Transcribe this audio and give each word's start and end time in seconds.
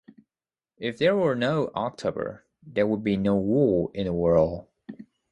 If 0.79 0.97
there 0.97 1.15
were 1.15 1.35
no 1.35 1.67
October, 1.75 2.47
there 2.65 2.87
would 2.87 3.03
be 3.03 3.17
no 3.17 3.35
wool 3.37 3.91
in 3.93 4.05
the 4.05 4.13
world. 4.13 4.65